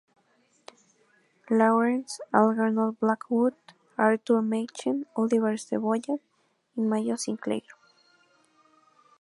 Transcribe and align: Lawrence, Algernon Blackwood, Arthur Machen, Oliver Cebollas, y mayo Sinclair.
Lawrence, 1.51 2.19
Algernon 2.33 2.97
Blackwood, 2.99 3.53
Arthur 3.99 4.41
Machen, 4.41 5.05
Oliver 5.15 5.55
Cebollas, 5.59 6.19
y 6.75 6.81
mayo 6.81 7.17
Sinclair. 7.17 7.61